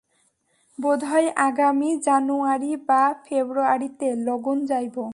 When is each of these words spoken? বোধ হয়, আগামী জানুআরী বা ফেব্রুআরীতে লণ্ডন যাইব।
বোধ 0.79 1.03
হয়, 1.03 1.29
আগামী 1.37 1.89
জানুআরী 1.97 2.75
বা 2.87 3.13
ফেব্রুআরীতে 3.25 4.07
লণ্ডন 4.15 4.65
যাইব। 4.65 4.97